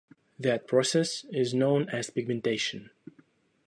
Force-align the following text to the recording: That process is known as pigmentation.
That 0.39 0.65
process 0.65 1.25
is 1.29 1.53
known 1.53 1.87
as 1.89 2.09
pigmentation. 2.09 2.89